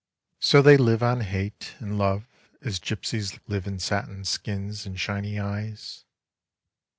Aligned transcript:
So 0.39 0.63
they 0.63 0.77
live 0.77 1.03
on 1.03 1.21
hate 1.21 1.75
and 1.77 1.95
love 1.95 2.27
as 2.59 2.79
gypsies 2.79 3.37
live 3.47 3.67
in 3.67 3.77
satin 3.77 4.25
skins 4.25 4.87
and 4.87 4.99
shiny 4.99 5.39
eyes. 5.39 6.05